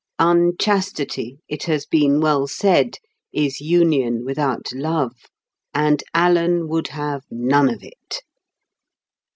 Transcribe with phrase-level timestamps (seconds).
[0.17, 2.97] Unchastity, it has been well said,
[3.31, 5.13] is union without love;
[5.75, 8.23] and Alan would have none of it.